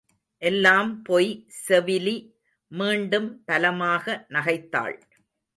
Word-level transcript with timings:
எல்லாம் 0.41 0.89
பொய் 1.03 1.29
செவிலி 1.67 2.15
மீண்டும் 2.71 3.29
பலமாக 3.45 4.25
நகைத்தாள். 4.29 4.97